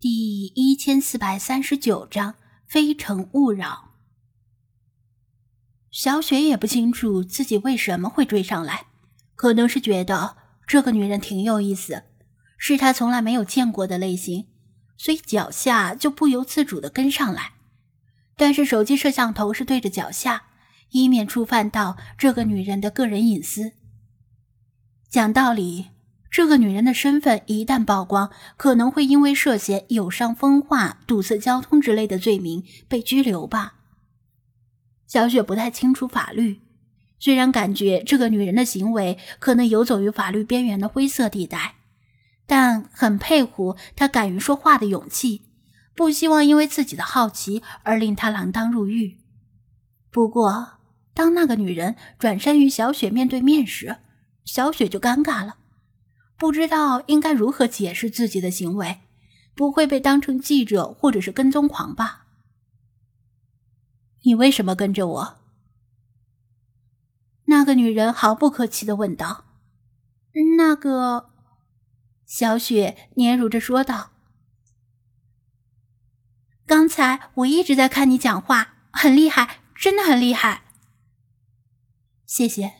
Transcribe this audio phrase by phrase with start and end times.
[0.00, 2.36] 第一千四百三十九章
[2.68, 3.94] 非诚勿扰。
[5.90, 8.86] 小雪也不清楚自己为什么会追上来，
[9.34, 10.36] 可能是觉得
[10.68, 12.04] 这个女人挺有意思，
[12.56, 14.46] 是她从来没有见过的类型，
[14.96, 17.54] 所以脚下就不由自主的跟上来。
[18.36, 20.44] 但是手机摄像头是对着脚下，
[20.90, 23.72] 以免触犯到这个女人的个人隐私。
[25.10, 25.86] 讲道理。
[26.30, 33.74] 这个女人的身份一旦曝光，可能会因为涉嫌有伤风化、堵塞交通之类的罪名被拘留吧。
[35.06, 36.60] 小雪不太清楚法律，
[37.18, 41.76] 虽然感觉这个女人的行为可能游走于法律边缘的灰色地带，
[42.46, 45.46] 但很佩服她敢于说话的勇气，
[45.96, 49.16] 不希望因为自己的好奇而令她锒铛入狱。
[50.10, 50.72] 不过，
[51.14, 53.96] 当那个女人转身与小雪面对面时，
[54.44, 55.56] 小雪就尴尬了。
[56.38, 59.00] 不知道应该如何解释自己的行为，
[59.54, 62.26] 不会被当成记者或者是跟踪狂吧？
[64.22, 65.38] 你为什么跟着我？
[67.46, 69.46] 那个女人毫不客气的问道。
[70.56, 71.30] 那个，
[72.24, 74.10] 小雪嗫嚅着说道
[76.64, 80.62] ：“刚才我一直在看你讲话，很厉害，真的很厉害。”
[82.26, 82.74] 谢谢。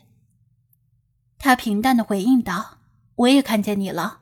[1.37, 2.78] 他平淡的回应道。
[3.19, 4.21] 我也看见你了，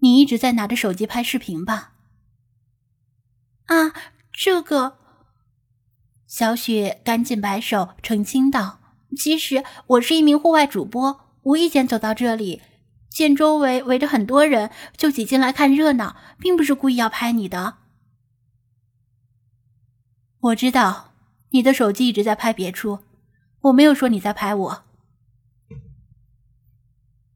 [0.00, 1.92] 你一直在拿着手机拍视频吧？
[3.66, 3.92] 啊，
[4.32, 4.98] 这个，
[6.26, 8.80] 小雪赶紧摆手澄清道
[9.16, 12.60] ：“其实我是一名户外主播，无意间走到这里，
[13.08, 17.78] 见周围围着很多人，就挤进来看热闹，并不是故意要拍你的。”
[20.40, 21.14] 我知道
[21.50, 23.04] 你的手机一直在拍别处，
[23.60, 24.84] 我没有说你在拍我。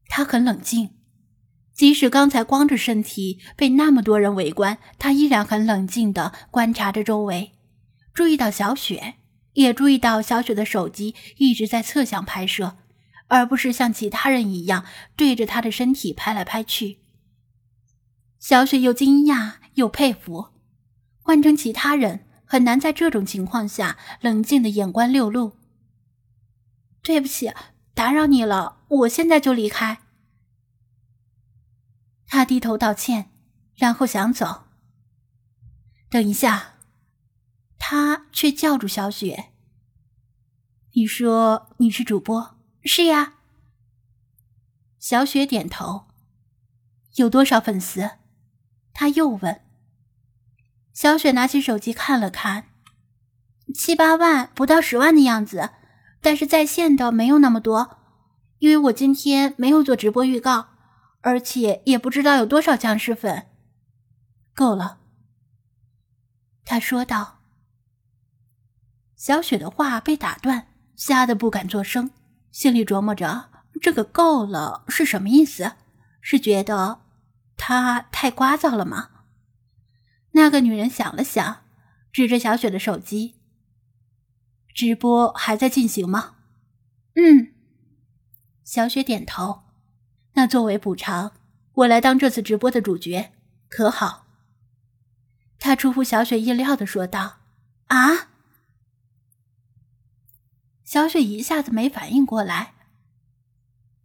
[0.09, 0.96] 他很冷静。
[1.77, 7.51] 即使刚才光着身体被那么多人围观，他依然很冷静地观察着周围，
[8.15, 9.13] 注意到小雪，
[9.53, 12.77] 也注意到小雪的手机一直在侧向拍摄，
[13.27, 14.85] 而不是像其他人一样
[15.15, 16.97] 对着他的身体拍来拍去。
[18.39, 20.47] 小雪又惊讶又佩服，
[21.21, 25.51] 换成其他人很难在这种情况下冷静的眼观六路。
[27.03, 27.51] 对不起，
[27.93, 29.99] 打扰你了，我现在就离开。
[32.27, 33.31] 他低头道歉，
[33.75, 34.65] 然后想走。
[36.09, 36.73] 等一下，
[37.79, 39.53] 他却叫住小雪
[40.93, 42.57] ：“你说你是主播？
[42.83, 43.33] 是呀。”
[44.99, 46.07] 小雪点头。
[47.15, 48.11] 有多少粉丝？
[48.93, 49.61] 他又问。
[50.93, 52.69] 小雪拿起手机看了看，
[53.73, 55.71] 七八万，不到十万的样子。
[56.19, 57.99] 但是在线的没有那么多，
[58.57, 60.76] 因为我今天没有做直播预告。
[61.21, 63.47] 而且也不知道有多少僵尸粉。
[64.53, 64.99] 够了，
[66.65, 67.39] 他说道。
[69.15, 72.11] 小雪的话被打断，吓得不敢作声，
[72.51, 73.49] 心里琢磨着
[73.81, 75.73] 这个“够了”是什么意思？
[76.21, 77.01] 是觉得
[77.55, 79.09] 他太聒噪了吗？
[80.31, 81.63] 那个女人想了想，
[82.11, 83.39] 指着小雪的手机
[84.73, 86.35] ：“直播还在进行吗
[87.15, 87.53] ？”“嗯。”
[88.63, 89.66] 小雪点头。
[90.37, 91.31] 那作为补偿，
[91.73, 93.33] 我来当这次直播的主角，
[93.69, 94.27] 可好？
[95.57, 97.39] 他出乎小雪意料的说道
[97.89, 98.29] ：“啊！”
[100.85, 102.75] 小雪一下子没反应过来，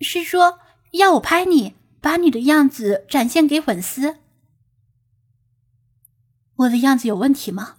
[0.00, 0.58] 是说
[0.92, 4.16] 要我拍你，把你的样子展现给粉丝？
[6.54, 7.76] 我的样子有问题吗？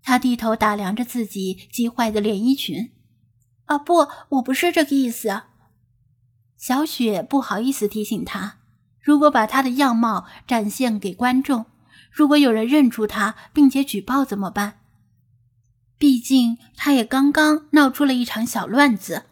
[0.00, 2.90] 他低头打量着自己积坏的连衣裙。
[3.66, 5.42] 啊，不，我不是这个意思。
[6.62, 8.58] 小雪不好意思提醒他
[9.02, 11.66] ：“如果把他的样貌展现给观众，
[12.12, 14.74] 如果有人认出他并且举报怎么办？
[15.98, 19.24] 毕竟他也刚刚闹出了一场小乱子。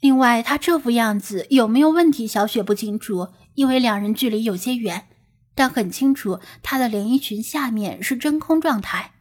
[0.00, 2.26] 另外，他这副样子有没有问题？
[2.26, 5.06] 小雪不清楚，因为两人距离有些远，
[5.54, 9.12] 但很清楚他的连衣裙下面是真空状态。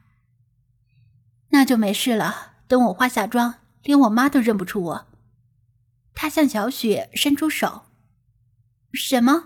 [1.50, 2.54] 那就没事了。
[2.68, 3.54] 等我化下妆，
[3.84, 5.06] 连我妈都认不出我。”
[6.21, 7.83] 他向小雪伸出手，
[8.92, 9.45] 什么？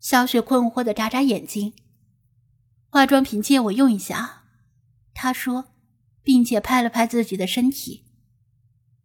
[0.00, 1.74] 小雪困惑的眨眨眼睛。
[2.90, 4.42] 化妆品借我用一下，
[5.14, 5.66] 他说，
[6.24, 8.04] 并且拍了拍自己的身体。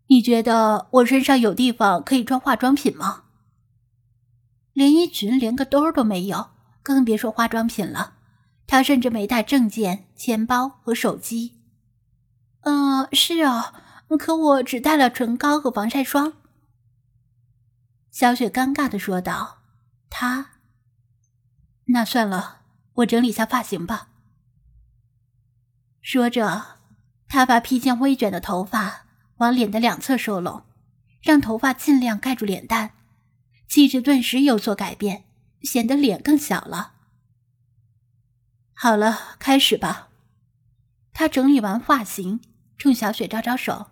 [0.07, 3.25] 你觉得我身上有地方可以装化妆品吗？
[4.73, 6.49] 连衣裙连个兜都没有，
[6.81, 8.15] 更别说化妆品了。
[8.65, 11.59] 他甚至没带证件、钱包和手机。
[12.61, 13.83] 嗯，是啊，
[14.17, 16.33] 可我只带了唇膏和防晒霜。
[18.11, 19.59] 小雪尴尬的说道
[20.09, 20.51] ：“他，
[21.85, 22.61] 那算了，
[22.93, 24.09] 我整理下发型吧。
[26.01, 26.79] 说着，
[27.27, 29.05] 他把披肩微卷的头发
[29.37, 30.65] 往脸的两侧收拢，
[31.21, 32.91] 让头发尽量盖住脸蛋，
[33.67, 35.25] 气质顿时有所改变，
[35.61, 36.93] 显得脸更小了。
[38.73, 40.07] 好了，开始吧。
[41.13, 42.39] 他整理完发型，
[42.77, 43.91] 冲小雪招招手：“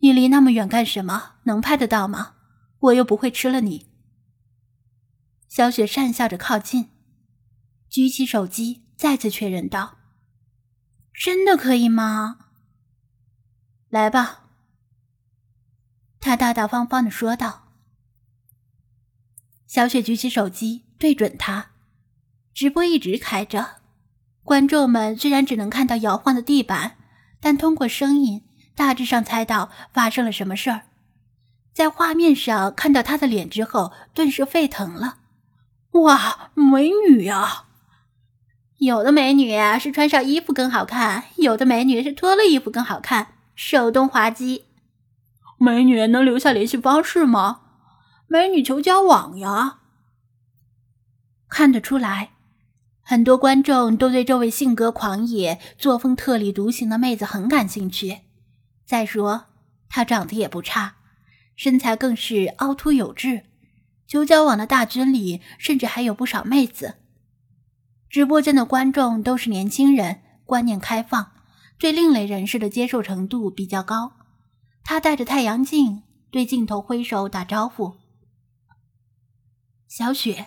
[0.00, 1.34] 你离那么远干什么？
[1.44, 2.34] 能拍得到吗？
[2.80, 3.86] 我又不会吃了你。”
[5.48, 6.90] 小雪讪笑着靠近，
[7.88, 9.98] 举起手机，再次确认道
[11.14, 12.38] ：“真的可以吗
[13.88, 14.44] ？”“来吧。”
[16.20, 17.72] 他大大方方的说道。
[19.66, 21.70] 小雪举起手机，对准他，
[22.52, 23.76] 直播一直开着。
[24.42, 26.96] 观众们虽然只能看到摇晃的地板，
[27.40, 30.87] 但通过声音大致上猜到发生了什么事儿。
[31.72, 35.18] 在画面上看到她的脸之后，顿时沸腾了。
[35.92, 37.64] 哇，美女呀！
[38.78, 44.66] 有的美女是穿上衣服更好看，有的美女是脱了衣服更好看，手动滑稽。
[45.58, 47.62] 美女能留下联系方式吗？
[48.28, 49.78] 美女求交往呀！
[51.48, 52.30] 看得出来。
[53.00, 58.18] 很多观众都对这位性格狂野、作风特立独行的妹子很感兴趣。
[58.84, 59.46] 再说，
[59.88, 60.96] 她长得也不差，
[61.58, 63.42] 身材更是凹凸有致。
[64.06, 66.94] 求交往的大军里，甚至还有不少妹子。
[68.08, 71.32] 直播间的观众都是年轻人，观念开放，
[71.76, 74.12] 对另类人士的接受程度比较高。
[74.84, 77.96] 他戴着太阳镜，对镜头挥手打招呼
[79.88, 80.46] ：“小雪。”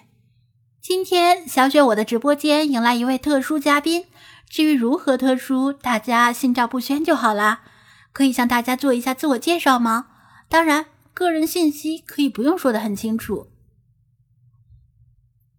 [0.82, 4.06] 今天，小雪我的直播间迎来一位特殊嘉宾。
[4.50, 7.64] 至于如何特殊，大家心照不宣就好啦。
[8.12, 10.08] 可以向大家做一下自我介绍吗？
[10.50, 13.52] 当然，个人信息可以不用说的很清楚。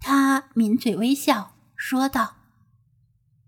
[0.00, 2.36] 他抿嘴微笑说道：“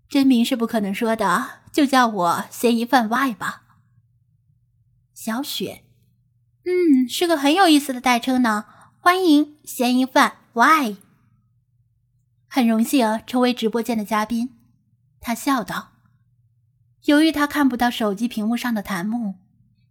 [0.07, 3.63] 真名是不可能说的，就叫我嫌疑犯 Y 吧。”
[5.13, 5.83] 小雪，
[6.63, 8.65] 嗯，是个很有意思的代称呢。
[8.99, 10.97] 欢迎嫌疑犯 Y。
[12.47, 14.57] 很荣幸成为直播间的嘉宾，
[15.19, 15.91] 他笑道。
[17.03, 19.35] 由于他看不到手机屏幕上的弹幕，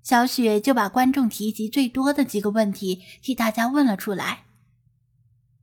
[0.04, 4.44] 小雪就把观众提及最多的几个问题替大家问了出来。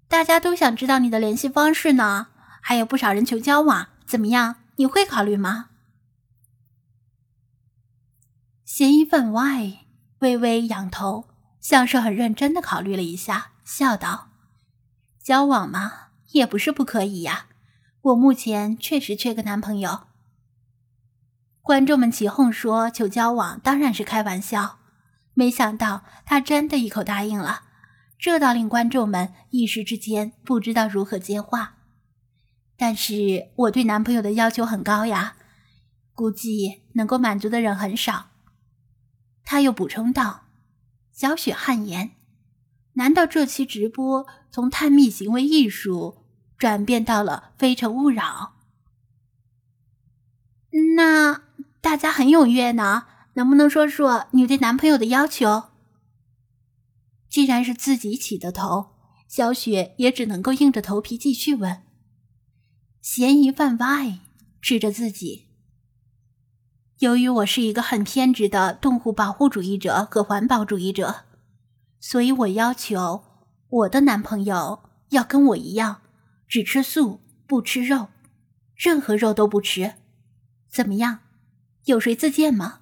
[0.07, 2.27] 大家都想知道你的联系方式呢，
[2.59, 4.55] 还有不少人求交往，怎么样？
[4.77, 5.69] 你会考虑吗？
[8.65, 9.85] 嫌疑犯 Y
[10.19, 11.29] 微微仰头，
[11.59, 14.29] 像是很认真的考虑了一下，笑道
[15.23, 17.47] ：“交往吗？”也不是不可以呀，
[18.01, 20.07] 我目前确实缺个男朋友。
[21.71, 24.79] 观众们起哄说求交往当然是开玩笑，
[25.33, 27.62] 没想到他真的一口答应了，
[28.19, 31.77] 这倒令观众们一时之间不知道如何接话。
[32.75, 35.38] 但是我对男朋友的要求很高呀，
[36.13, 38.31] 估计能够满足的人很少。
[39.45, 40.47] 他又补充道
[41.15, 42.12] ：“小雪汗颜，
[42.95, 46.25] 难道这期直播从探秘行为艺术？”
[46.59, 48.56] 转变到了《非诚勿扰》，
[50.97, 51.44] 那
[51.81, 53.07] 大家很踊跃呢。
[53.33, 55.69] 能不能说说你对男朋友的要求？
[57.30, 58.92] 既然是自己起的头，
[59.25, 61.83] 小雪也只能够硬着头皮继续问。
[63.01, 64.20] 嫌疑犯 Y
[64.62, 65.48] 指着自己，
[67.00, 71.24] 由于我是一个很偏执的动物保护主义者和环保主义者，
[72.01, 73.24] 所以我要求
[73.70, 76.01] 我的男朋友要跟我一样。
[76.50, 78.10] 只吃素，不吃肉，
[78.75, 79.94] 任何肉都不吃，
[80.70, 81.20] 怎么样？
[81.85, 82.80] 有谁自荐吗？